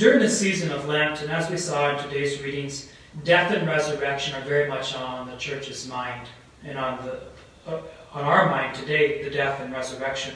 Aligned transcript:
during 0.00 0.18
the 0.18 0.30
season 0.30 0.72
of 0.72 0.88
Lent, 0.88 1.20
and 1.20 1.30
as 1.30 1.50
we 1.50 1.58
saw 1.58 1.90
in 1.94 2.02
today's 2.02 2.40
readings, 2.40 2.88
death 3.22 3.52
and 3.52 3.68
resurrection 3.68 4.34
are 4.34 4.42
very 4.46 4.66
much 4.66 4.94
on 4.94 5.28
the 5.28 5.36
church's 5.36 5.86
mind 5.86 6.26
and 6.64 6.78
on 6.78 7.04
the 7.04 7.20
uh, 7.70 7.82
on 8.14 8.24
our 8.24 8.48
mind 8.48 8.74
today, 8.74 9.22
the 9.22 9.28
death 9.28 9.60
and 9.60 9.70
resurrection. 9.70 10.34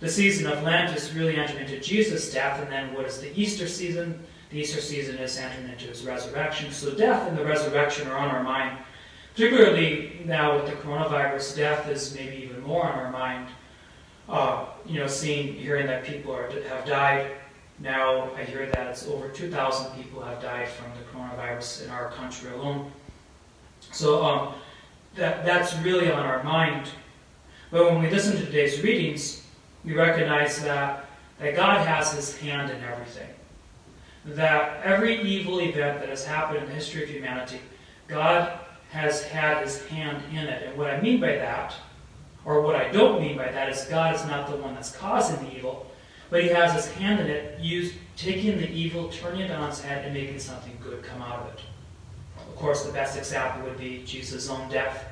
The 0.00 0.10
season 0.10 0.50
of 0.50 0.64
Lent 0.64 0.96
is 0.96 1.14
really 1.14 1.36
entering 1.36 1.62
into 1.62 1.78
Jesus' 1.78 2.32
death, 2.32 2.60
and 2.60 2.72
then 2.72 2.92
what 2.92 3.06
is 3.06 3.20
the 3.20 3.30
Easter 3.40 3.68
season? 3.68 4.20
The 4.50 4.58
Easter 4.58 4.80
season 4.80 5.16
is 5.18 5.38
entering 5.38 5.68
into 5.68 5.86
his 5.86 6.04
resurrection. 6.04 6.72
So 6.72 6.92
death 6.92 7.28
and 7.28 7.38
the 7.38 7.44
resurrection 7.44 8.08
are 8.08 8.18
on 8.18 8.30
our 8.30 8.42
mind. 8.42 8.78
Particularly 9.36 10.22
now 10.24 10.56
with 10.56 10.66
the 10.66 10.72
coronavirus, 10.72 11.56
death 11.56 11.88
is 11.88 12.12
maybe 12.16 12.42
even 12.42 12.60
more 12.62 12.84
on 12.84 12.98
our 12.98 13.12
mind. 13.12 13.48
Uh, 14.28 14.66
you 14.84 14.98
know, 14.98 15.06
seeing, 15.06 15.54
hearing 15.54 15.86
that 15.86 16.02
people 16.02 16.34
are, 16.34 16.50
have 16.68 16.84
died. 16.84 17.30
Now 17.80 18.30
I 18.36 18.44
hear 18.44 18.66
that 18.66 19.06
over 19.08 19.28
2,000 19.28 19.96
people 19.96 20.22
have 20.22 20.40
died 20.40 20.68
from 20.68 20.86
the 20.92 21.04
coronavirus 21.12 21.84
in 21.84 21.90
our 21.90 22.10
country 22.10 22.50
alone. 22.52 22.92
So 23.90 24.24
um, 24.24 24.54
that, 25.16 25.44
that's 25.44 25.76
really 25.78 26.10
on 26.10 26.24
our 26.24 26.42
mind. 26.42 26.88
But 27.70 27.90
when 27.90 28.02
we 28.02 28.10
listen 28.10 28.36
to 28.36 28.44
today's 28.44 28.80
readings, 28.82 29.44
we 29.84 29.94
recognize 29.94 30.62
that, 30.62 31.06
that 31.38 31.56
God 31.56 31.86
has 31.86 32.12
his 32.12 32.36
hand 32.38 32.70
in 32.70 32.82
everything. 32.84 33.28
That 34.24 34.82
every 34.82 35.20
evil 35.22 35.60
event 35.60 36.00
that 36.00 36.08
has 36.08 36.24
happened 36.24 36.60
in 36.60 36.66
the 36.66 36.72
history 36.72 37.02
of 37.02 37.10
humanity, 37.10 37.60
God 38.06 38.58
has 38.90 39.24
had 39.24 39.62
his 39.62 39.84
hand 39.86 40.22
in 40.30 40.46
it. 40.46 40.68
And 40.68 40.78
what 40.78 40.90
I 40.90 41.00
mean 41.00 41.20
by 41.20 41.32
that, 41.32 41.74
or 42.44 42.60
what 42.62 42.76
I 42.76 42.90
don't 42.90 43.20
mean 43.20 43.36
by 43.36 43.50
that, 43.50 43.68
is 43.68 43.84
God 43.86 44.14
is 44.14 44.24
not 44.26 44.48
the 44.48 44.56
one 44.56 44.74
that's 44.74 44.96
causing 44.96 45.44
the 45.44 45.56
evil, 45.56 45.90
but 46.30 46.42
he 46.42 46.48
has 46.48 46.72
his 46.72 46.92
hand 46.94 47.20
in 47.20 47.26
it, 47.26 47.58
used, 47.60 47.94
taking 48.16 48.58
the 48.58 48.70
evil, 48.70 49.08
turning 49.08 49.42
it 49.42 49.50
on 49.50 49.68
its 49.68 49.80
head, 49.80 50.04
and 50.04 50.14
making 50.14 50.38
something 50.38 50.76
good 50.82 51.02
come 51.02 51.22
out 51.22 51.40
of 51.40 51.54
it. 51.54 51.60
Of 52.38 52.56
course, 52.56 52.84
the 52.84 52.92
best 52.92 53.16
example 53.18 53.68
would 53.68 53.78
be 53.78 54.02
Jesus' 54.04 54.48
own 54.48 54.68
death. 54.68 55.04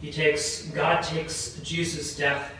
He 0.00 0.10
takes, 0.10 0.66
God 0.68 1.02
takes 1.02 1.60
Jesus' 1.62 2.16
death 2.16 2.52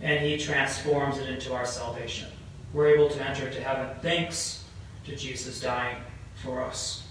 and 0.00 0.24
he 0.24 0.36
transforms 0.38 1.18
it 1.18 1.28
into 1.28 1.54
our 1.54 1.66
salvation. 1.66 2.28
We're 2.72 2.88
able 2.88 3.08
to 3.08 3.28
enter 3.28 3.46
into 3.46 3.60
heaven 3.60 3.96
thanks 4.02 4.64
to 5.04 5.16
Jesus 5.16 5.60
dying 5.60 5.98
for 6.42 6.62
us. 6.62 7.06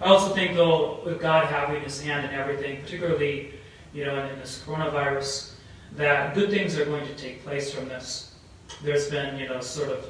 I 0.00 0.06
also 0.06 0.34
think, 0.34 0.54
though, 0.54 1.00
with 1.04 1.20
God 1.20 1.46
having 1.46 1.82
His 1.82 2.00
hand 2.00 2.26
in 2.26 2.32
everything, 2.32 2.80
particularly, 2.82 3.54
you 3.92 4.04
know, 4.04 4.16
in, 4.18 4.30
in 4.30 4.38
this 4.38 4.62
coronavirus, 4.64 5.52
that 5.96 6.34
good 6.34 6.50
things 6.50 6.78
are 6.78 6.84
going 6.84 7.06
to 7.06 7.14
take 7.14 7.44
place 7.44 7.72
from 7.72 7.88
this. 7.88 8.34
There's 8.82 9.08
been, 9.10 9.38
you 9.38 9.48
know, 9.48 9.60
sort 9.60 9.90
of 9.90 10.06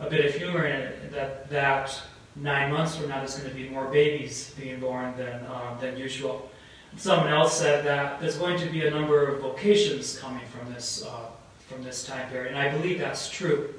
a 0.00 0.08
bit 0.08 0.24
of 0.24 0.34
humor 0.34 0.66
in 0.66 0.80
it 0.80 1.12
that 1.12 1.50
that 1.50 2.00
nine 2.36 2.72
months 2.72 2.96
from 2.96 3.08
now 3.08 3.18
there's 3.18 3.36
going 3.36 3.50
to 3.50 3.54
be 3.54 3.68
more 3.68 3.86
babies 3.86 4.54
being 4.58 4.80
born 4.80 5.14
than 5.16 5.44
um, 5.46 5.78
than 5.80 5.96
usual. 5.96 6.50
Someone 6.96 7.32
else 7.32 7.56
said 7.58 7.84
that 7.84 8.20
there's 8.20 8.36
going 8.36 8.58
to 8.58 8.66
be 8.70 8.86
a 8.86 8.90
number 8.90 9.28
of 9.28 9.40
vocations 9.40 10.18
coming 10.18 10.46
from 10.46 10.72
this 10.72 11.04
uh, 11.04 11.26
from 11.68 11.84
this 11.84 12.04
time 12.04 12.28
period, 12.30 12.48
and 12.48 12.58
I 12.58 12.70
believe 12.70 12.98
that's 12.98 13.30
true. 13.30 13.74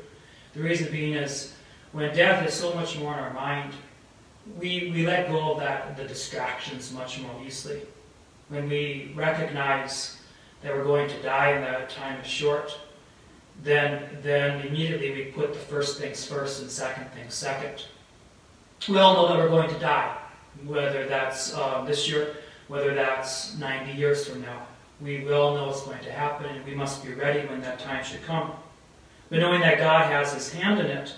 The 0.54 0.62
reason 0.62 0.92
being 0.92 1.14
is 1.14 1.54
when 1.92 2.14
death 2.16 2.46
is 2.48 2.54
so 2.54 2.74
much 2.74 2.98
more 2.98 3.14
in 3.14 3.20
our 3.20 3.34
mind, 3.34 3.74
we, 4.58 4.92
we 4.94 5.06
let 5.06 5.30
go 5.30 5.54
of 5.54 5.60
that, 5.60 5.98
the 5.98 6.06
distractions 6.06 6.92
much 6.94 7.20
more 7.20 7.32
easily. 7.46 7.82
When 8.50 8.68
we 8.70 9.12
recognize 9.16 10.18
that 10.62 10.76
we're 10.76 10.84
going 10.84 11.10
to 11.10 11.22
die 11.22 11.50
and 11.52 11.64
that 11.64 11.90
time 11.90 12.20
is 12.20 12.28
short, 12.28 12.78
then, 13.64 14.18
then 14.22 14.66
immediately 14.66 15.12
we 15.12 15.26
put 15.26 15.54
the 15.54 15.60
first 15.60 16.00
things 16.00 16.26
first 16.26 16.62
and 16.62 16.70
second 16.70 17.12
things 17.12 17.34
second. 17.34 17.86
We 18.90 18.98
all 18.98 19.16
know 19.16 19.28
that 19.28 19.38
we're 19.38 19.50
going 19.50 19.70
to 19.70 19.80
die, 19.80 20.18
whether 20.66 21.06
that's 21.06 21.54
uh, 21.54 21.84
this 21.86 22.10
year, 22.10 22.38
whether 22.68 22.96
that's 22.96 23.58
90 23.58 23.92
years 23.98 24.28
from 24.28 24.42
now. 24.42 24.66
We 25.00 25.24
will 25.24 25.56
know 25.56 25.68
what's 25.68 25.84
going 25.84 26.04
to 26.04 26.12
happen, 26.12 26.48
and 26.48 26.66
we 26.66 26.76
must 26.76 27.04
be 27.04 27.14
ready 27.14 27.48
when 27.48 27.62
that 27.62 27.80
time 27.80 28.04
should 28.04 28.24
come. 28.24 28.52
But 29.30 29.40
knowing 29.40 29.62
that 29.62 29.78
God 29.78 30.12
has 30.12 30.34
His 30.34 30.52
hand 30.52 30.80
in 30.80 30.88
it, 30.88 31.16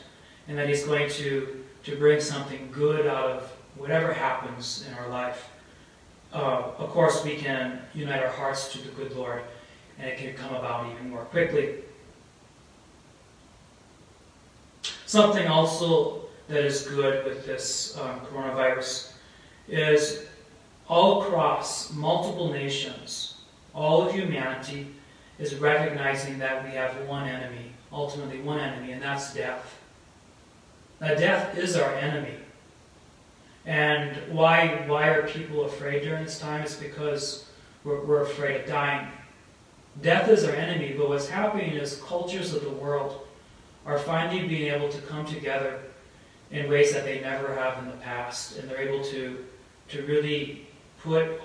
and 0.47 0.57
that 0.57 0.67
He's 0.67 0.83
going 0.83 1.09
to 1.11 1.63
to 1.83 1.95
bring 1.97 2.19
something 2.19 2.69
good 2.71 3.05
out 3.05 3.29
of 3.29 3.51
whatever 3.75 4.13
happens 4.13 4.85
in 4.87 4.93
our 4.95 5.09
life. 5.09 5.49
Uh, 6.33 6.71
of 6.79 6.89
course, 6.89 7.23
we 7.23 7.35
can 7.35 7.79
unite 7.93 8.23
our 8.23 8.31
hearts 8.31 8.71
to 8.73 8.79
the 8.79 8.89
good 8.89 9.15
Lord, 9.15 9.43
and 9.99 10.09
it 10.09 10.17
can 10.17 10.33
come 10.33 10.55
about 10.55 10.91
even 10.91 11.11
more 11.11 11.25
quickly. 11.25 11.75
Something 15.05 15.47
also 15.47 16.21
that 16.47 16.63
is 16.65 16.87
good 16.87 17.23
with 17.23 17.45
this 17.45 17.97
um, 17.99 18.19
coronavirus 18.21 19.11
is 19.67 20.25
all 20.89 21.21
across 21.21 21.93
multiple 21.93 22.51
nations, 22.51 23.35
all 23.75 24.01
of 24.01 24.13
humanity 24.13 24.87
is 25.39 25.55
recognizing 25.55 26.39
that 26.39 26.63
we 26.63 26.71
have 26.71 26.95
one 27.07 27.27
enemy, 27.27 27.71
ultimately 27.91 28.39
one 28.41 28.59
enemy, 28.59 28.91
and 28.91 29.01
that's 29.01 29.33
death. 29.33 29.79
Now, 30.99 31.15
death 31.15 31.57
is 31.57 31.75
our 31.75 31.93
enemy. 31.95 32.35
And 33.65 34.15
why, 34.31 34.83
why 34.87 35.07
are 35.07 35.27
people 35.27 35.65
afraid 35.65 36.03
during 36.03 36.25
this 36.25 36.39
time? 36.39 36.61
It's 36.63 36.75
because 36.75 37.45
we're, 37.83 38.03
we're 38.03 38.21
afraid 38.21 38.61
of 38.61 38.67
dying. 38.67 39.07
Death 40.01 40.29
is 40.29 40.43
our 40.43 40.55
enemy, 40.55 40.95
but 40.97 41.07
what's 41.07 41.29
happening 41.29 41.73
is 41.73 42.01
cultures 42.05 42.53
of 42.53 42.63
the 42.63 42.69
world 42.69 43.27
are 43.85 43.97
finally 43.99 44.47
being 44.47 44.73
able 44.73 44.89
to 44.89 45.01
come 45.03 45.25
together 45.25 45.79
in 46.51 46.69
ways 46.69 46.93
that 46.93 47.03
they 47.03 47.21
never 47.21 47.53
have 47.55 47.77
in 47.79 47.89
the 47.89 47.97
past. 47.97 48.57
And 48.57 48.69
they're 48.69 48.79
able 48.79 49.03
to, 49.05 49.45
to 49.89 50.01
really 50.03 50.67
put 50.99 51.39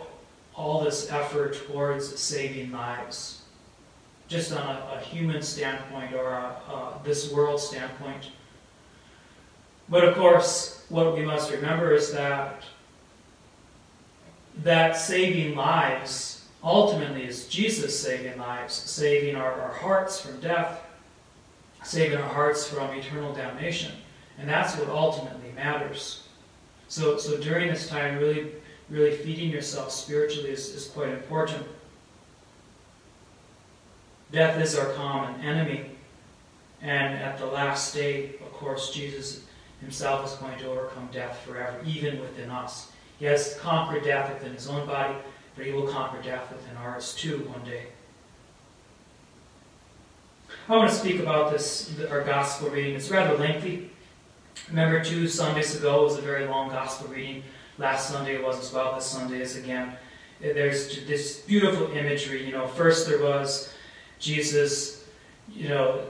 all 0.54 0.82
this 0.82 1.10
effort 1.10 1.54
towards 1.66 2.18
saving 2.18 2.72
lives. 2.72 3.42
Just 4.28 4.52
on 4.52 4.58
a, 4.58 4.96
a 4.96 5.00
human 5.00 5.40
standpoint 5.42 6.14
or 6.14 6.26
a, 6.26 6.56
a, 6.70 7.00
this 7.04 7.32
world 7.32 7.60
standpoint. 7.60 8.30
But 9.88 10.04
of 10.04 10.16
course, 10.16 10.84
what 10.88 11.14
we 11.16 11.22
must 11.22 11.50
remember 11.50 11.92
is 11.92 12.12
that 12.12 12.62
that 14.62 14.96
saving 14.96 15.54
lives 15.54 16.44
ultimately 16.62 17.24
is 17.24 17.46
Jesus 17.48 17.98
saving 17.98 18.38
lives, 18.38 18.74
saving 18.74 19.36
our, 19.36 19.52
our 19.52 19.72
hearts 19.72 20.20
from 20.20 20.40
death, 20.40 20.82
saving 21.84 22.18
our 22.18 22.28
hearts 22.28 22.66
from 22.66 22.90
eternal 22.92 23.32
damnation. 23.32 23.92
And 24.38 24.48
that's 24.48 24.76
what 24.76 24.88
ultimately 24.88 25.52
matters. 25.52 26.24
So, 26.88 27.18
so 27.18 27.38
during 27.38 27.68
this 27.68 27.88
time, 27.88 28.18
really, 28.18 28.52
really 28.88 29.16
feeding 29.16 29.50
yourself 29.50 29.92
spiritually 29.92 30.50
is, 30.50 30.74
is 30.74 30.88
quite 30.88 31.10
important. 31.10 31.66
Death 34.32 34.60
is 34.60 34.76
our 34.76 34.92
common 34.94 35.40
enemy. 35.40 35.90
And 36.82 37.14
at 37.14 37.38
the 37.38 37.46
last 37.46 37.94
day, 37.94 38.34
of 38.40 38.52
course, 38.52 38.92
Jesus 38.92 39.42
himself 39.80 40.26
is 40.26 40.38
going 40.38 40.58
to 40.58 40.70
overcome 40.70 41.08
death 41.12 41.40
forever, 41.46 41.80
even 41.84 42.20
within 42.20 42.50
us. 42.50 42.90
He 43.18 43.24
has 43.24 43.56
conquered 43.60 44.04
death 44.04 44.32
within 44.32 44.52
his 44.52 44.68
own 44.68 44.86
body, 44.86 45.14
but 45.56 45.66
he 45.66 45.72
will 45.72 45.88
conquer 45.88 46.22
death 46.22 46.50
within 46.52 46.76
ours 46.76 47.14
too 47.14 47.38
one 47.48 47.64
day. 47.64 47.86
I 50.68 50.76
want 50.76 50.90
to 50.90 50.94
speak 50.94 51.20
about 51.20 51.50
this, 51.50 51.92
our 52.10 52.22
gospel 52.22 52.70
reading. 52.70 52.94
It's 52.94 53.10
rather 53.10 53.36
lengthy. 53.36 53.90
Remember, 54.68 55.02
two 55.02 55.28
Sundays 55.28 55.74
ago 55.76 56.04
was 56.04 56.18
a 56.18 56.22
very 56.22 56.46
long 56.46 56.68
gospel 56.68 57.08
reading. 57.08 57.42
Last 57.78 58.10
Sunday 58.10 58.34
it 58.34 58.44
was 58.44 58.58
as 58.58 58.72
well. 58.72 58.94
This 58.94 59.06
Sunday 59.06 59.40
is 59.40 59.56
again. 59.56 59.96
There's 60.40 61.06
this 61.06 61.40
beautiful 61.40 61.90
imagery. 61.92 62.44
You 62.44 62.52
know, 62.52 62.66
first 62.66 63.08
there 63.08 63.22
was 63.22 63.72
Jesus, 64.18 65.04
you 65.52 65.68
know, 65.68 66.02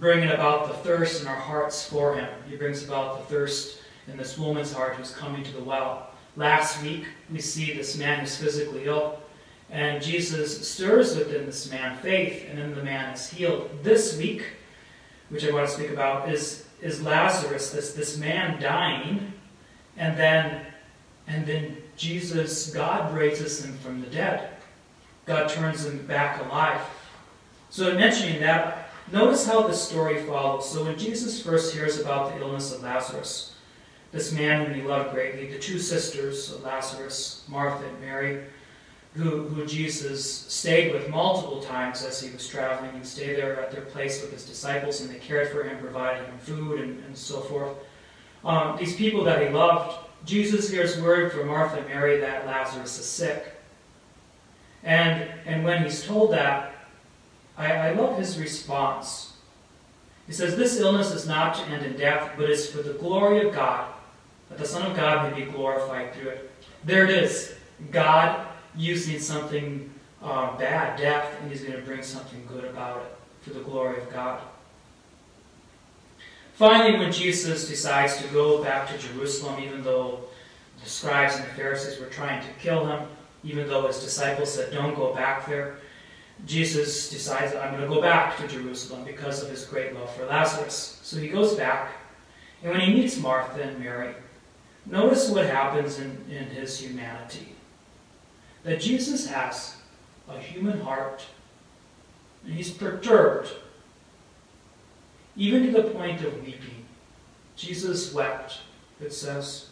bringing 0.00 0.30
about 0.30 0.66
the 0.66 0.74
thirst 0.74 1.20
in 1.20 1.28
our 1.28 1.36
hearts 1.36 1.84
for 1.84 2.14
him. 2.14 2.28
He 2.48 2.56
brings 2.56 2.82
about 2.82 3.18
the 3.18 3.24
thirst 3.26 3.82
in 4.08 4.16
this 4.16 4.38
woman's 4.38 4.72
heart 4.72 4.94
who's 4.94 5.14
coming 5.14 5.44
to 5.44 5.52
the 5.52 5.62
well. 5.62 6.08
Last 6.36 6.82
week, 6.82 7.04
we 7.30 7.40
see 7.40 7.74
this 7.74 7.98
man 7.98 8.24
is 8.24 8.34
physically 8.34 8.86
ill, 8.86 9.20
and 9.68 10.02
Jesus 10.02 10.66
stirs 10.66 11.16
within 11.16 11.44
this 11.44 11.70
man 11.70 11.98
faith, 11.98 12.46
and 12.48 12.58
then 12.58 12.74
the 12.74 12.82
man 12.82 13.12
is 13.12 13.28
healed. 13.28 13.70
This 13.82 14.16
week, 14.16 14.44
which 15.28 15.46
I 15.46 15.52
want 15.52 15.68
to 15.68 15.74
speak 15.74 15.90
about, 15.90 16.30
is, 16.30 16.66
is 16.80 17.02
Lazarus, 17.02 17.70
this, 17.70 17.92
this 17.92 18.16
man 18.16 18.60
dying, 18.60 19.34
and 19.98 20.16
then, 20.16 20.64
and 21.26 21.44
then 21.44 21.76
Jesus, 21.96 22.72
God 22.72 23.14
raises 23.14 23.62
him 23.62 23.76
from 23.78 24.00
the 24.00 24.06
dead. 24.06 24.48
God 25.26 25.50
turns 25.50 25.84
him 25.84 26.06
back 26.06 26.42
alive. 26.46 26.80
So, 27.68 27.90
in 27.90 27.96
mentioning 27.98 28.40
that, 28.40 28.89
Notice 29.12 29.44
how 29.44 29.66
the 29.66 29.74
story 29.74 30.22
follows. 30.22 30.70
So 30.70 30.84
when 30.84 30.98
Jesus 30.98 31.42
first 31.42 31.74
hears 31.74 31.98
about 31.98 32.32
the 32.32 32.40
illness 32.40 32.72
of 32.72 32.82
Lazarus, 32.82 33.54
this 34.12 34.32
man 34.32 34.64
whom 34.64 34.74
he 34.74 34.82
loved 34.82 35.12
greatly, 35.12 35.48
the 35.48 35.58
two 35.58 35.78
sisters 35.78 36.52
of 36.52 36.62
Lazarus, 36.62 37.44
Martha 37.48 37.84
and 37.86 38.00
Mary, 38.00 38.44
who, 39.14 39.48
who 39.48 39.66
Jesus 39.66 40.24
stayed 40.24 40.92
with 40.92 41.08
multiple 41.08 41.60
times 41.60 42.04
as 42.04 42.20
he 42.20 42.30
was 42.30 42.46
traveling. 42.46 42.92
He 42.96 43.04
stayed 43.04 43.36
there 43.36 43.60
at 43.60 43.72
their 43.72 43.82
place 43.82 44.22
with 44.22 44.32
his 44.32 44.44
disciples, 44.44 45.00
and 45.00 45.10
they 45.10 45.18
cared 45.18 45.48
for 45.48 45.64
him, 45.64 45.78
providing 45.78 46.24
him 46.26 46.38
food 46.38 46.80
and, 46.80 47.04
and 47.04 47.16
so 47.16 47.40
forth. 47.40 47.76
Um, 48.44 48.76
these 48.78 48.94
people 48.94 49.24
that 49.24 49.42
he 49.42 49.48
loved, 49.48 49.98
Jesus 50.24 50.70
hears 50.70 51.00
word 51.00 51.32
from 51.32 51.48
Martha 51.48 51.78
and 51.78 51.88
Mary 51.88 52.20
that 52.20 52.46
Lazarus 52.46 52.98
is 52.98 53.06
sick. 53.06 53.54
And, 54.84 55.28
and 55.44 55.64
when 55.64 55.82
he's 55.82 56.04
told 56.04 56.32
that, 56.32 56.74
I, 57.60 57.88
I 57.88 57.92
love 57.92 58.16
his 58.16 58.38
response. 58.38 59.34
He 60.26 60.32
says, 60.32 60.56
This 60.56 60.78
illness 60.78 61.12
is 61.12 61.26
not 61.26 61.54
to 61.56 61.62
end 61.66 61.84
in 61.84 61.96
death, 61.96 62.32
but 62.36 62.48
is 62.48 62.70
for 62.70 62.82
the 62.82 62.94
glory 62.94 63.46
of 63.46 63.54
God, 63.54 63.92
that 64.48 64.58
the 64.58 64.64
Son 64.64 64.90
of 64.90 64.96
God 64.96 65.30
may 65.30 65.44
be 65.44 65.50
glorified 65.50 66.14
through 66.14 66.30
it. 66.30 66.50
There 66.84 67.04
it 67.04 67.10
is. 67.10 67.54
God 67.90 68.46
using 68.76 69.18
something 69.18 69.92
uh, 70.22 70.56
bad, 70.56 70.98
death, 70.98 71.26
and 71.40 71.50
he's 71.50 71.62
going 71.62 71.78
to 71.78 71.84
bring 71.84 72.02
something 72.02 72.42
good 72.46 72.64
about 72.64 73.02
it 73.02 73.16
for 73.42 73.50
the 73.50 73.60
glory 73.60 74.00
of 74.00 74.10
God. 74.10 74.40
Finally, 76.54 76.98
when 76.98 77.12
Jesus 77.12 77.68
decides 77.68 78.16
to 78.18 78.28
go 78.28 78.62
back 78.62 78.88
to 78.88 78.98
Jerusalem, 78.98 79.62
even 79.62 79.82
though 79.82 80.20
the 80.82 80.88
scribes 80.88 81.36
and 81.36 81.44
the 81.44 81.54
Pharisees 81.54 81.98
were 81.98 82.06
trying 82.06 82.42
to 82.42 82.52
kill 82.58 82.86
him, 82.86 83.06
even 83.44 83.66
though 83.66 83.86
his 83.86 84.00
disciples 84.00 84.52
said, 84.52 84.72
Don't 84.72 84.94
go 84.94 85.14
back 85.14 85.46
there, 85.46 85.76
Jesus 86.46 87.10
decides, 87.10 87.52
that 87.52 87.62
I'm 87.62 87.76
going 87.76 87.88
to 87.88 87.94
go 87.94 88.00
back 88.00 88.36
to 88.38 88.48
Jerusalem 88.48 89.04
because 89.04 89.42
of 89.42 89.50
his 89.50 89.64
great 89.64 89.94
love 89.94 90.14
for 90.14 90.26
Lazarus. 90.26 90.98
So 91.02 91.18
he 91.18 91.28
goes 91.28 91.54
back, 91.54 91.90
and 92.62 92.72
when 92.72 92.80
he 92.80 92.94
meets 92.94 93.18
Martha 93.18 93.62
and 93.62 93.78
Mary, 93.78 94.14
notice 94.86 95.28
what 95.30 95.46
happens 95.46 95.98
in, 95.98 96.24
in 96.30 96.46
his 96.46 96.78
humanity 96.78 97.54
that 98.62 98.80
Jesus 98.80 99.26
has 99.26 99.76
a 100.28 100.38
human 100.38 100.80
heart, 100.80 101.24
and 102.44 102.54
he's 102.54 102.70
perturbed, 102.70 103.50
even 105.36 105.66
to 105.66 105.72
the 105.72 105.90
point 105.90 106.22
of 106.22 106.42
weeping. 106.44 106.84
Jesus 107.56 108.12
wept, 108.12 108.58
it 109.00 109.12
says. 109.12 109.68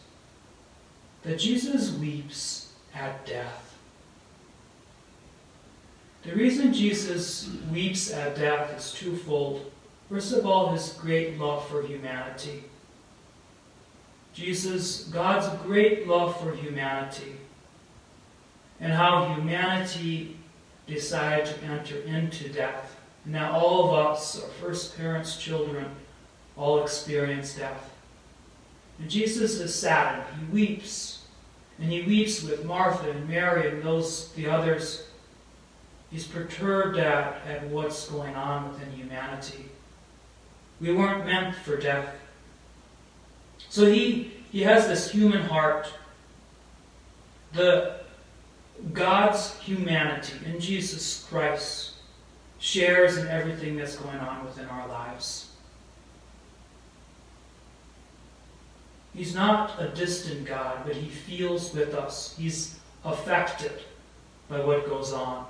That 1.22 1.38
Jesus 1.38 1.92
weeps 1.92 2.72
at 2.94 3.26
death. 3.26 3.67
The 6.28 6.36
reason 6.36 6.74
Jesus 6.74 7.48
weeps 7.72 8.12
at 8.12 8.36
death 8.36 8.76
is 8.76 8.92
twofold. 8.92 9.72
First 10.10 10.34
of 10.34 10.44
all, 10.44 10.72
his 10.72 10.90
great 10.90 11.38
love 11.38 11.66
for 11.68 11.82
humanity. 11.82 12.64
Jesus, 14.34 15.04
God's 15.04 15.48
great 15.62 16.06
love 16.06 16.38
for 16.38 16.54
humanity 16.54 17.36
and 18.78 18.92
how 18.92 19.32
humanity 19.32 20.36
decided 20.86 21.46
to 21.46 21.64
enter 21.64 21.96
into 22.00 22.50
death. 22.50 23.00
Now, 23.24 23.52
all 23.52 23.88
of 23.88 24.12
us, 24.12 24.42
our 24.42 24.50
first 24.60 24.98
parents' 24.98 25.38
children, 25.38 25.86
all 26.58 26.82
experience 26.82 27.54
death. 27.54 27.90
And 28.98 29.08
Jesus 29.08 29.60
is 29.60 29.74
saddened. 29.74 30.26
He 30.38 30.52
weeps. 30.52 31.22
And 31.78 31.90
he 31.90 32.02
weeps 32.02 32.42
with 32.42 32.66
Martha 32.66 33.12
and 33.12 33.26
Mary 33.26 33.70
and 33.70 33.82
those 33.82 34.30
the 34.32 34.46
others. 34.46 35.07
He's 36.10 36.26
perturbed 36.26 36.98
at, 36.98 37.42
at 37.46 37.64
what's 37.68 38.08
going 38.08 38.34
on 38.34 38.72
within 38.72 38.90
humanity. 38.92 39.66
We 40.80 40.92
weren't 40.92 41.26
meant 41.26 41.54
for 41.54 41.76
death. 41.76 42.14
So 43.68 43.86
he, 43.86 44.32
he 44.50 44.62
has 44.62 44.88
this 44.88 45.10
human 45.10 45.42
heart. 45.42 45.92
The 47.52 48.00
God's 48.92 49.58
humanity 49.58 50.38
in 50.46 50.60
Jesus 50.60 51.26
Christ 51.28 51.92
shares 52.58 53.16
in 53.16 53.26
everything 53.28 53.76
that's 53.76 53.96
going 53.96 54.18
on 54.18 54.44
within 54.44 54.66
our 54.66 54.88
lives. 54.88 55.50
He's 59.14 59.34
not 59.34 59.80
a 59.80 59.88
distant 59.88 60.46
God, 60.46 60.84
but 60.86 60.94
He 60.94 61.08
feels 61.08 61.74
with 61.74 61.94
us. 61.94 62.36
He's 62.38 62.78
affected 63.04 63.72
by 64.48 64.60
what 64.60 64.88
goes 64.88 65.12
on. 65.12 65.46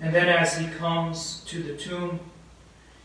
And 0.00 0.14
then 0.14 0.28
as 0.28 0.56
He 0.56 0.66
comes 0.68 1.42
to 1.46 1.62
the 1.62 1.76
tomb, 1.76 2.20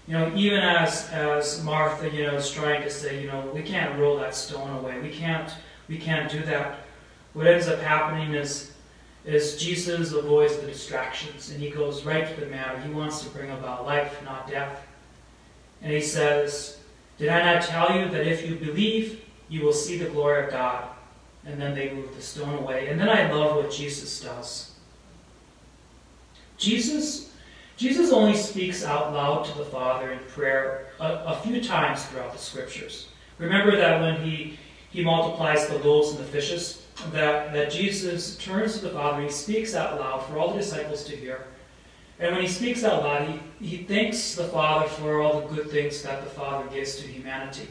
you 0.07 0.13
know, 0.13 0.33
even 0.35 0.59
as, 0.59 1.09
as 1.09 1.63
Martha, 1.63 2.09
you 2.09 2.23
know, 2.23 2.35
is 2.35 2.51
trying 2.51 2.81
to 2.83 2.89
say, 2.89 3.21
you 3.21 3.27
know, 3.27 3.49
we 3.53 3.61
can't 3.61 3.97
roll 3.97 4.17
that 4.17 4.35
stone 4.35 4.69
away. 4.77 4.99
We 4.99 5.09
can't, 5.09 5.49
we 5.87 5.97
can't 5.97 6.29
do 6.29 6.41
that 6.43 6.79
what 7.33 7.47
ends 7.47 7.67
up 7.67 7.79
happening 7.79 8.33
is, 8.35 8.71
is 9.25 9.57
Jesus 9.57 10.13
avoids 10.13 10.57
the 10.57 10.67
distractions 10.67 11.49
and 11.49 11.59
he 11.59 11.69
goes 11.69 12.03
right 12.03 12.33
to 12.33 12.39
the 12.39 12.47
matter. 12.47 12.79
He 12.79 12.91
wants 12.91 13.23
to 13.23 13.29
bring 13.29 13.51
about 13.51 13.85
life, 13.85 14.23
not 14.23 14.49
death. 14.49 14.85
And 15.81 15.91
he 15.91 16.01
says, 16.01 16.77
Did 17.17 17.29
I 17.29 17.53
not 17.53 17.63
tell 17.63 17.97
you 17.97 18.09
that 18.09 18.27
if 18.27 18.47
you 18.47 18.55
believe, 18.55 19.21
you 19.49 19.65
will 19.65 19.73
see 19.73 19.97
the 19.97 20.09
glory 20.09 20.45
of 20.45 20.51
God? 20.51 20.85
And 21.45 21.59
then 21.59 21.75
they 21.75 21.91
move 21.91 22.15
the 22.15 22.21
stone 22.21 22.55
away. 22.55 22.87
And 22.87 22.99
then 22.99 23.09
I 23.09 23.29
love 23.31 23.57
what 23.57 23.71
Jesus 23.71 24.21
does. 24.21 24.72
Jesus, 26.57 27.33
Jesus 27.77 28.11
only 28.11 28.37
speaks 28.37 28.83
out 28.83 29.13
loud 29.13 29.45
to 29.45 29.57
the 29.57 29.65
Father 29.65 30.11
in 30.11 30.19
prayer 30.19 30.87
a, 30.99 31.05
a 31.25 31.39
few 31.43 31.61
times 31.63 32.05
throughout 32.05 32.31
the 32.31 32.39
scriptures. 32.39 33.09
Remember 33.37 33.75
that 33.75 33.99
when 33.99 34.21
he, 34.21 34.57
he 34.89 35.03
multiplies 35.03 35.67
the 35.67 35.79
loaves 35.79 36.11
and 36.11 36.19
the 36.19 36.23
fishes, 36.23 36.85
that, 37.11 37.51
that 37.53 37.71
Jesus 37.71 38.37
turns 38.37 38.77
to 38.77 38.85
the 38.85 38.91
Father, 38.91 39.17
and 39.17 39.25
he 39.25 39.31
speaks 39.31 39.73
out 39.75 39.99
loud 39.99 40.25
for 40.25 40.37
all 40.37 40.53
the 40.53 40.59
disciples 40.59 41.03
to 41.05 41.15
hear. 41.15 41.45
And 42.19 42.33
when 42.33 42.41
he 42.41 42.47
speaks 42.47 42.83
out 42.83 43.03
loud, 43.03 43.27
he, 43.59 43.65
he 43.65 43.83
thanks 43.83 44.35
the 44.35 44.45
Father 44.45 44.87
for 44.87 45.21
all 45.21 45.41
the 45.41 45.55
good 45.55 45.71
things 45.71 46.01
that 46.03 46.23
the 46.23 46.29
Father 46.29 46.69
gives 46.69 46.97
to 46.97 47.07
humanity. 47.07 47.67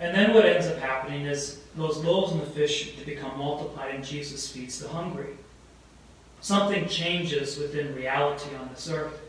And 0.00 0.16
then 0.16 0.32
what 0.32 0.46
ends 0.46 0.66
up 0.66 0.78
happening 0.78 1.26
is 1.26 1.60
those 1.76 1.98
loaves 1.98 2.32
and 2.32 2.40
the 2.40 2.46
fish 2.46 2.96
become 3.04 3.38
multiplied, 3.38 3.94
and 3.94 4.02
Jesus 4.02 4.50
feeds 4.50 4.80
the 4.80 4.88
hungry. 4.88 5.36
Something 6.40 6.88
changes 6.88 7.58
within 7.58 7.94
reality 7.94 8.54
on 8.56 8.68
this 8.70 8.88
earth. 8.90 9.20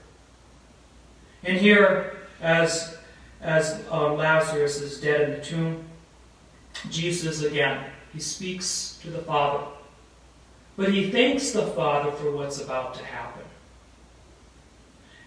And 1.43 1.57
here, 1.57 2.17
as, 2.41 2.97
as 3.41 3.83
uh, 3.91 4.13
Lazarus 4.13 4.79
is 4.81 5.01
dead 5.01 5.21
in 5.21 5.31
the 5.31 5.43
tomb, 5.43 5.83
Jesus 6.89 7.43
again 7.43 7.83
he 8.13 8.19
speaks 8.19 8.99
to 9.01 9.09
the 9.09 9.21
Father. 9.21 9.65
But 10.77 10.93
he 10.93 11.11
thanks 11.11 11.51
the 11.51 11.67
Father 11.67 12.11
for 12.11 12.31
what's 12.31 12.59
about 12.59 12.95
to 12.95 13.05
happen. 13.05 13.43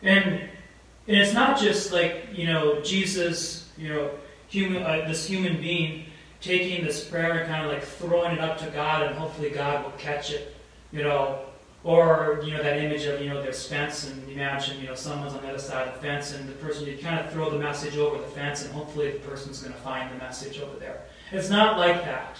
And, 0.02 0.26
and 0.26 1.16
it's 1.16 1.32
not 1.32 1.58
just 1.58 1.92
like, 1.92 2.28
you 2.32 2.46
know, 2.46 2.80
Jesus, 2.82 3.68
you 3.78 3.88
know, 3.88 4.10
human, 4.48 4.82
uh, 4.82 5.06
this 5.08 5.26
human 5.26 5.60
being 5.60 6.06
taking 6.40 6.84
this 6.84 7.04
prayer 7.04 7.38
and 7.38 7.48
kind 7.48 7.64
of 7.64 7.72
like 7.72 7.82
throwing 7.82 8.32
it 8.32 8.40
up 8.40 8.58
to 8.58 8.66
God 8.70 9.02
and 9.02 9.16
hopefully 9.16 9.50
God 9.50 9.84
will 9.84 9.92
catch 9.92 10.30
it, 10.30 10.54
you 10.92 11.02
know, 11.02 11.40
or, 11.84 12.40
you 12.42 12.52
know, 12.52 12.62
that 12.62 12.78
image 12.78 13.04
of, 13.04 13.20
you 13.20 13.28
know, 13.28 13.42
there's 13.42 13.68
fence 13.68 14.10
and 14.10 14.28
imagine, 14.30 14.80
you 14.80 14.86
know, 14.86 14.94
someone's 14.94 15.34
on 15.34 15.42
the 15.42 15.48
other 15.48 15.58
side 15.58 15.86
of 15.86 15.94
the 15.94 16.00
fence 16.00 16.32
and 16.32 16.48
the 16.48 16.54
person, 16.54 16.86
you 16.86 16.96
kind 16.96 17.20
of 17.20 17.30
throw 17.30 17.50
the 17.50 17.58
message 17.58 17.98
over 17.98 18.16
the 18.16 18.28
fence 18.28 18.64
and 18.64 18.72
hopefully 18.72 19.12
the 19.12 19.18
person's 19.18 19.60
going 19.60 19.74
to 19.74 19.78
find 19.80 20.10
the 20.10 20.16
message 20.16 20.58
over 20.60 20.78
there. 20.78 21.02
It's 21.30 21.50
not 21.50 21.78
like 21.78 22.02
that. 22.04 22.38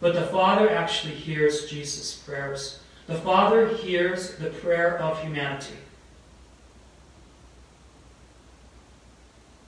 But 0.00 0.14
the 0.14 0.26
Father 0.26 0.70
actually 0.70 1.14
hears 1.14 1.70
Jesus' 1.70 2.16
prayers. 2.16 2.80
The 3.06 3.14
Father 3.14 3.68
hears 3.68 4.36
the 4.36 4.50
prayer 4.50 4.98
of 4.98 5.20
humanity. 5.22 5.76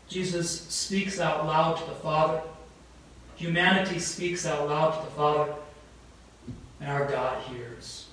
Jesus 0.08 0.62
speaks 0.62 1.20
out 1.20 1.46
loud 1.46 1.78
to 1.78 1.84
the 1.86 1.94
Father. 1.94 2.42
Humanity 3.36 4.00
speaks 4.00 4.44
out 4.44 4.68
loud 4.68 4.98
to 4.98 5.04
the 5.04 5.12
Father. 5.12 5.54
And 6.80 6.90
our 6.90 7.06
God 7.06 7.40
hears. 7.44 8.08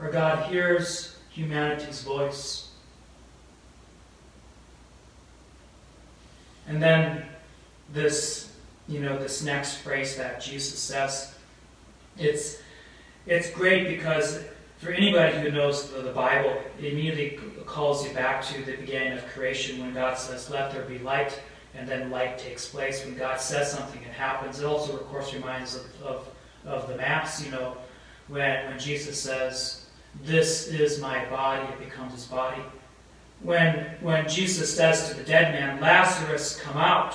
Our 0.00 0.10
God 0.10 0.46
hears 0.46 1.16
humanity's 1.30 2.02
voice. 2.02 2.70
And 6.66 6.82
then 6.82 7.24
this 7.92 8.48
you 8.88 9.00
know, 9.00 9.18
this 9.18 9.42
next 9.42 9.76
phrase 9.76 10.16
that 10.16 10.40
Jesus 10.40 10.78
says. 10.78 11.34
It's, 12.16 12.60
it's 13.26 13.50
great 13.50 13.88
because 13.88 14.42
for 14.78 14.90
anybody 14.90 15.38
who 15.38 15.50
knows 15.50 15.90
the, 15.92 16.00
the 16.00 16.12
Bible, 16.12 16.56
it 16.78 16.84
immediately 16.92 17.38
calls 17.66 18.06
you 18.06 18.14
back 18.14 18.42
to 18.46 18.64
the 18.64 18.76
beginning 18.76 19.12
of 19.12 19.26
creation 19.26 19.78
when 19.78 19.92
God 19.92 20.16
says, 20.16 20.48
Let 20.50 20.72
there 20.72 20.84
be 20.84 20.98
light, 20.98 21.38
and 21.74 21.86
then 21.86 22.10
light 22.10 22.38
takes 22.38 22.66
place. 22.66 23.04
When 23.04 23.16
God 23.16 23.40
says 23.40 23.70
something, 23.70 24.02
it 24.02 24.12
happens. 24.12 24.58
It 24.60 24.64
also, 24.64 24.94
of 24.94 25.06
course, 25.06 25.34
reminds 25.34 25.76
of, 25.76 26.02
of, 26.02 26.28
of 26.64 26.88
the 26.88 26.96
Mass, 26.96 27.44
you 27.44 27.52
know, 27.52 27.76
when, 28.28 28.68
when 28.68 28.78
Jesus 28.78 29.20
says, 29.20 29.84
This 30.22 30.68
is 30.68 31.00
my 31.00 31.24
body, 31.26 31.66
it 31.72 31.78
becomes 31.78 32.12
his 32.12 32.24
body. 32.24 32.62
When, 33.42 33.86
when 34.00 34.28
Jesus 34.28 34.74
says 34.74 35.08
to 35.08 35.14
the 35.14 35.22
dead 35.22 35.52
man, 35.52 35.80
Lazarus, 35.80 36.60
come 36.60 36.76
out, 36.76 37.14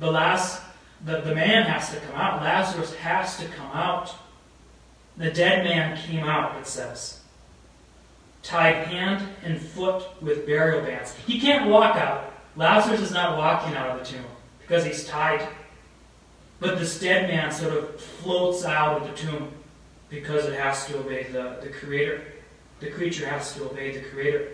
the 0.00 0.10
last, 0.10 0.62
the, 1.04 1.20
the 1.20 1.34
man 1.34 1.64
has 1.64 1.90
to 1.90 2.00
come 2.00 2.16
out. 2.16 2.42
Lazarus 2.42 2.94
has 2.96 3.38
to 3.38 3.46
come 3.46 3.70
out. 3.72 4.14
The 5.16 5.30
dead 5.30 5.64
man 5.64 5.96
came 5.96 6.24
out, 6.24 6.56
it 6.58 6.66
says. 6.66 7.20
Tied 8.42 8.86
hand 8.86 9.26
and 9.44 9.58
foot 9.60 10.04
with 10.20 10.46
burial 10.46 10.84
bands. 10.84 11.14
He 11.26 11.40
can't 11.40 11.70
walk 11.70 11.96
out. 11.96 12.32
Lazarus 12.56 13.00
is 13.00 13.12
not 13.12 13.38
walking 13.38 13.74
out 13.74 13.90
of 13.90 13.98
the 14.00 14.04
tomb 14.04 14.24
because 14.60 14.84
he's 14.84 15.06
tied. 15.06 15.46
But 16.60 16.78
this 16.78 16.98
dead 17.00 17.28
man 17.28 17.50
sort 17.50 17.72
of 17.72 18.00
floats 18.00 18.64
out 18.64 19.00
of 19.00 19.08
the 19.08 19.16
tomb 19.16 19.52
because 20.14 20.44
it 20.46 20.54
has 20.54 20.86
to 20.86 20.98
obey 20.98 21.24
the, 21.24 21.58
the 21.60 21.68
Creator. 21.68 22.22
The 22.80 22.90
creature 22.90 23.26
has 23.26 23.54
to 23.54 23.64
obey 23.64 23.96
the 23.96 24.08
Creator. 24.08 24.48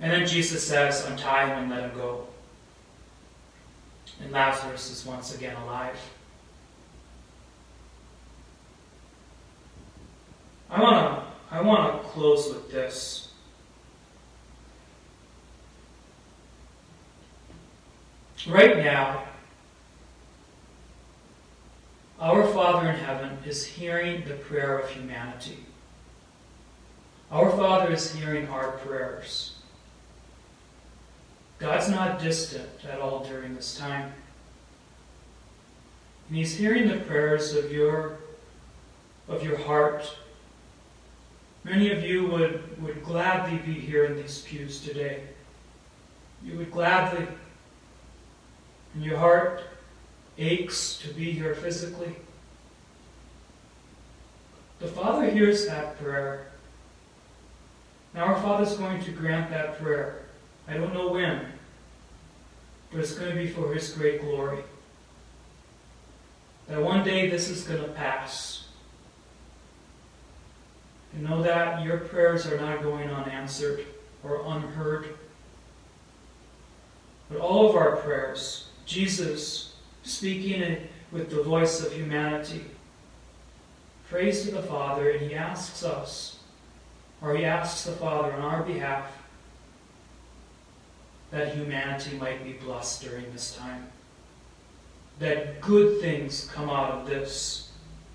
And 0.00 0.12
then 0.12 0.26
Jesus 0.26 0.66
says, 0.66 1.04
Untie 1.06 1.46
him 1.46 1.58
and 1.58 1.70
let 1.70 1.82
him 1.82 1.96
go. 1.96 2.26
And 4.22 4.30
Lazarus 4.30 4.90
is 4.90 5.04
once 5.04 5.34
again 5.34 5.56
alive. 5.56 5.96
I 10.70 10.80
want 10.80 11.16
to 11.16 11.22
I 11.54 11.60
want 11.60 12.02
to 12.02 12.08
close 12.08 12.48
with 12.48 12.70
this. 12.70 13.28
Right 18.48 18.78
now, 18.78 19.24
our 22.18 22.46
Father 22.46 22.88
in 22.88 22.96
heaven 22.96 23.31
is 23.46 23.64
hearing 23.64 24.24
the 24.26 24.34
prayer 24.34 24.78
of 24.78 24.90
humanity. 24.90 25.58
Our 27.30 27.50
Father 27.50 27.92
is 27.92 28.14
hearing 28.14 28.48
our 28.48 28.72
prayers. 28.72 29.56
God's 31.58 31.88
not 31.88 32.20
distant 32.20 32.68
at 32.90 33.00
all 33.00 33.24
during 33.24 33.54
this 33.54 33.78
time. 33.78 34.12
And 36.28 36.36
He's 36.36 36.56
hearing 36.56 36.88
the 36.88 36.98
prayers 36.98 37.54
of 37.54 37.72
your, 37.72 38.18
of 39.28 39.44
your 39.44 39.58
heart. 39.58 40.16
Many 41.64 41.90
of 41.90 42.02
you 42.02 42.26
would, 42.26 42.82
would 42.82 43.04
gladly 43.04 43.58
be 43.58 43.74
here 43.74 44.04
in 44.04 44.16
these 44.16 44.40
pews 44.40 44.80
today. 44.80 45.22
You 46.44 46.58
would 46.58 46.72
gladly, 46.72 47.28
and 48.94 49.04
your 49.04 49.16
heart 49.16 49.62
aches 50.36 50.98
to 50.98 51.08
be 51.14 51.30
here 51.30 51.54
physically. 51.54 52.16
The 54.82 54.88
Father 54.88 55.30
hears 55.30 55.64
that 55.68 55.96
prayer. 56.02 56.48
Now 58.14 58.24
our 58.24 58.42
Father's 58.42 58.76
going 58.76 59.00
to 59.04 59.12
grant 59.12 59.48
that 59.50 59.80
prayer. 59.80 60.24
I 60.66 60.74
don't 60.74 60.92
know 60.92 61.12
when, 61.12 61.46
but 62.90 62.98
it's 62.98 63.14
going 63.14 63.30
to 63.30 63.36
be 63.36 63.46
for 63.46 63.72
His 63.72 63.92
great 63.92 64.20
glory. 64.20 64.64
That 66.68 66.82
one 66.82 67.04
day 67.04 67.30
this 67.30 67.48
is 67.48 67.62
going 67.62 67.80
to 67.80 67.88
pass. 67.90 68.66
And 71.14 71.22
know 71.22 71.42
that 71.42 71.84
your 71.84 71.98
prayers 71.98 72.46
are 72.46 72.58
not 72.58 72.82
going 72.82 73.08
unanswered 73.08 73.86
or 74.24 74.42
unheard. 74.46 75.14
But 77.30 77.38
all 77.38 77.70
of 77.70 77.76
our 77.76 77.96
prayers, 77.96 78.68
Jesus 78.84 79.76
speaking 80.02 80.88
with 81.12 81.30
the 81.30 81.42
voice 81.42 81.84
of 81.84 81.92
humanity, 81.92 82.64
prays 84.12 84.44
to 84.44 84.50
the 84.50 84.62
Father, 84.62 85.10
and 85.10 85.28
He 85.28 85.34
asks 85.34 85.82
us, 85.82 86.38
or 87.22 87.34
He 87.34 87.46
asks 87.46 87.84
the 87.84 87.92
Father 87.92 88.30
on 88.34 88.42
our 88.42 88.62
behalf, 88.62 89.06
that 91.30 91.54
humanity 91.54 92.18
might 92.18 92.44
be 92.44 92.52
blessed 92.52 93.02
during 93.02 93.32
this 93.32 93.56
time. 93.56 93.86
That 95.18 95.62
good 95.62 96.00
things 96.02 96.46
come 96.52 96.68
out 96.68 96.90
of 96.90 97.06
this, 97.06 97.70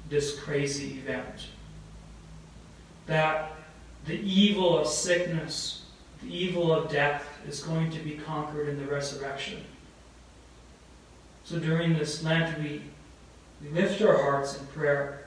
this 0.07 0.39
crazy 0.39 0.99
event. 0.99 1.47
That 3.07 3.53
the 4.05 4.19
evil 4.19 4.77
of 4.77 4.87
sickness, 4.87 5.81
the 6.21 6.31
evil 6.31 6.71
of 6.71 6.91
death 6.91 7.25
is 7.47 7.63
going 7.63 7.89
to 7.89 7.99
be 7.99 8.17
conquered 8.17 8.69
in 8.69 8.77
the 8.77 8.85
resurrection. 8.85 9.63
So 11.43 11.57
during 11.57 11.97
this 11.97 12.23
Lent, 12.23 12.59
we, 12.59 12.83
we 13.63 13.69
lift 13.69 13.99
our 14.03 14.21
hearts 14.21 14.59
in 14.59 14.67
prayer. 14.67 15.26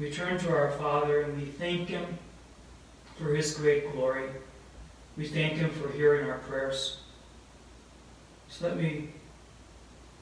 We 0.00 0.10
turn 0.10 0.38
to 0.38 0.56
our 0.56 0.70
Father 0.70 1.20
and 1.20 1.36
we 1.38 1.44
thank 1.44 1.90
Him 1.90 2.06
for 3.18 3.34
His 3.34 3.52
great 3.52 3.92
glory. 3.92 4.30
We 5.18 5.26
thank 5.26 5.58
Him 5.58 5.68
for 5.68 5.92
hearing 5.92 6.28
our 6.30 6.38
prayers. 6.38 7.00
So 8.48 8.66
let 8.66 8.78
me, 8.78 9.10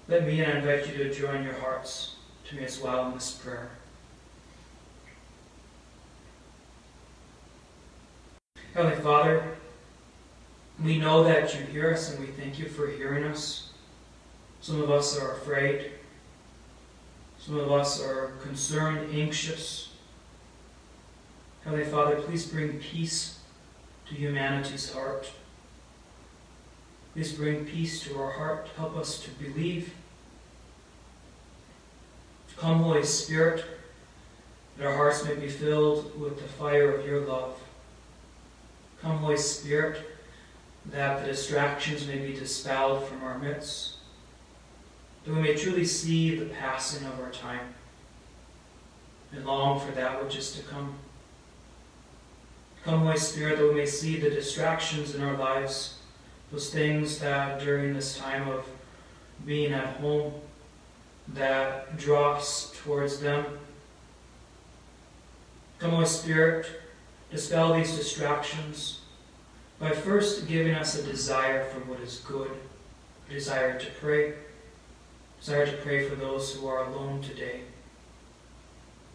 let 0.09 0.27
me 0.27 0.41
and 0.41 0.53
I 0.53 0.57
invite 0.57 0.89
you 0.89 1.05
to 1.05 1.15
join 1.15 1.45
your 1.45 1.55
hearts 1.61 2.17
to 2.49 2.57
me 2.57 2.65
as 2.65 2.81
well 2.81 3.07
in 3.07 3.15
this 3.15 3.31
prayer. 3.31 3.71
Heavenly 8.75 9.01
Father, 9.01 9.45
we 10.83 10.99
know 10.99 11.23
that 11.23 11.55
you 11.55 11.65
hear 11.67 11.93
us 11.93 12.13
and 12.13 12.19
we 12.19 12.33
thank 12.33 12.59
you 12.59 12.67
for 12.67 12.89
hearing 12.89 13.23
us. 13.23 13.71
Some 14.61 14.83
of 14.83 14.91
us 14.91 15.17
are 15.17 15.37
afraid. 15.37 15.93
Some 17.39 17.59
of 17.59 17.71
us 17.73 18.03
are 18.03 18.33
concerned, 18.43 19.15
anxious. 19.15 19.91
Heavenly 21.65 21.87
Father, 21.87 22.17
please 22.17 22.47
bring 22.47 22.79
peace 22.79 23.39
to 24.09 24.15
humanity's 24.15 24.93
heart. 24.93 25.31
Please 27.15 27.33
bring 27.33 27.65
peace 27.65 28.03
to 28.05 28.19
our 28.19 28.31
heart. 28.31 28.69
Help 28.77 28.97
us 28.97 29.23
to 29.25 29.31
believe. 29.31 29.93
Come, 32.57 32.83
Holy 32.83 33.05
Spirit, 33.05 33.65
that 34.77 34.87
our 34.87 34.95
hearts 34.95 35.25
may 35.25 35.35
be 35.35 35.49
filled 35.49 36.19
with 36.21 36.41
the 36.41 36.49
fire 36.49 36.93
of 36.93 37.07
your 37.07 37.21
love. 37.21 37.57
Come, 39.01 39.19
Holy 39.19 39.37
Spirit, 39.37 40.05
that 40.87 41.21
the 41.21 41.31
distractions 41.31 42.07
may 42.07 42.19
be 42.19 42.35
dispelled 42.35 43.07
from 43.07 43.23
our 43.23 43.39
midst, 43.39 43.95
that 45.29 45.35
we 45.35 45.43
may 45.43 45.55
truly 45.55 45.85
see 45.85 46.37
the 46.37 46.47
passing 46.47 47.07
of 47.07 47.21
our 47.21 47.31
time 47.31 47.75
and 49.31 49.45
long 49.45 49.79
for 49.79 49.93
that 49.93 50.25
which 50.25 50.37
is 50.37 50.53
to 50.53 50.63
come. 50.63 50.95
Come, 52.83 53.01
Holy 53.01 53.19
Spirit, 53.19 53.59
that 53.59 53.69
we 53.69 53.75
may 53.75 53.85
see 53.85 54.19
the 54.19 54.31
distractions 54.31 55.15
in 55.15 55.23
our 55.23 55.37
lives, 55.37 55.99
those 56.51 56.71
things 56.71 57.19
that 57.19 57.61
during 57.61 57.93
this 57.93 58.17
time 58.17 58.49
of 58.49 58.67
being 59.45 59.75
at 59.75 59.97
home 59.97 60.33
that 61.35 61.99
draw 61.99 62.37
us 62.37 62.73
towards 62.83 63.21
them. 63.21 63.45
Come, 65.79 65.91
Holy 65.91 66.07
Spirit, 66.07 66.81
dispel 67.31 67.75
these 67.75 67.95
distractions 67.95 69.01
by 69.79 69.91
first 69.91 70.49
giving 70.49 70.75
us 70.75 70.99
a 70.99 71.03
desire 71.03 71.67
for 71.67 71.81
what 71.81 72.01
is 72.01 72.21
good, 72.21 72.51
a 73.29 73.33
desire 73.35 73.79
to 73.79 73.87
pray, 74.01 74.33
desire 75.41 75.67
to 75.67 75.77
pray 75.79 76.09
for 76.09 76.15
those 76.15 76.55
who 76.55 76.67
are 76.67 76.87
alone 76.87 77.23
today. 77.23 77.63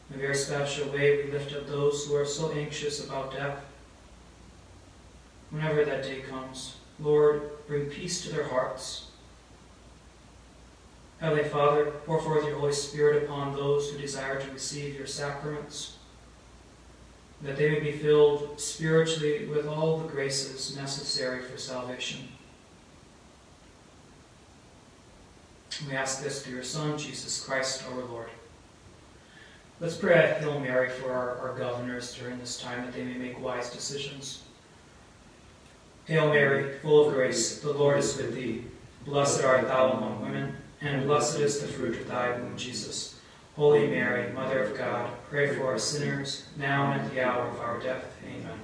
In 0.09 0.15
a 0.15 0.19
very 0.19 0.35
special 0.35 0.89
way, 0.89 1.23
we 1.23 1.31
lift 1.31 1.53
up 1.53 1.67
those 1.67 2.05
who 2.05 2.15
are 2.15 2.25
so 2.25 2.51
anxious 2.51 3.03
about 3.03 3.33
death. 3.33 3.63
Whenever 5.49 5.85
that 5.85 6.03
day 6.03 6.21
comes, 6.21 6.77
Lord, 6.99 7.65
bring 7.67 7.87
peace 7.87 8.21
to 8.23 8.31
their 8.31 8.47
hearts. 8.47 9.07
Heavenly 11.19 11.45
Father, 11.45 11.85
pour 12.05 12.21
forth 12.21 12.45
your 12.45 12.57
Holy 12.57 12.73
Spirit 12.73 13.23
upon 13.23 13.55
those 13.55 13.89
who 13.89 13.97
desire 13.97 14.41
to 14.41 14.51
receive 14.51 14.95
your 14.95 15.07
sacraments 15.07 15.97
that 17.43 17.57
they 17.57 17.69
may 17.69 17.79
be 17.79 17.91
filled 17.91 18.59
spiritually 18.59 19.45
with 19.45 19.67
all 19.67 19.97
the 19.97 20.07
graces 20.07 20.75
necessary 20.75 21.41
for 21.41 21.57
salvation. 21.57 22.29
We 25.81 25.95
ask 25.95 26.23
this 26.23 26.41
through 26.41 26.55
your 26.55 26.63
Son, 26.63 26.97
Jesus 26.97 27.43
Christ 27.43 27.83
our 27.89 28.03
Lord. 28.03 28.29
Let's 29.79 29.97
pray 29.97 30.13
a 30.13 30.39
Hail 30.39 30.59
Mary 30.59 30.89
for 30.89 31.11
our, 31.11 31.37
our 31.39 31.57
governors 31.57 32.15
during 32.15 32.39
this 32.39 32.61
time 32.61 32.85
that 32.85 32.93
they 32.93 33.03
may 33.03 33.15
make 33.17 33.41
wise 33.41 33.69
decisions. 33.69 34.43
Hail 36.05 36.29
Mary, 36.29 36.77
full 36.79 37.07
of 37.07 37.13
grace, 37.13 37.59
the 37.59 37.73
Lord 37.73 37.97
is 37.97 38.15
with 38.15 38.35
thee. 38.35 38.65
Blessed 39.05 39.43
art 39.43 39.67
thou 39.67 39.91
among 39.91 40.21
women, 40.21 40.55
and 40.81 41.05
blessed 41.05 41.39
is 41.39 41.59
the 41.59 41.67
fruit 41.67 41.99
of 41.99 42.07
thy 42.07 42.31
womb, 42.31 42.55
Jesus. 42.55 43.19
Holy 43.55 43.87
Mary, 43.87 44.31
Mother 44.31 44.63
of 44.63 44.77
God, 44.77 45.11
pray 45.29 45.55
for 45.55 45.75
us 45.75 45.83
sinners, 45.83 46.45
now 46.57 46.91
and 46.91 47.01
at 47.01 47.11
the 47.11 47.25
hour 47.25 47.47
of 47.47 47.59
our 47.59 47.79
death. 47.79 48.05
Amen. 48.25 48.59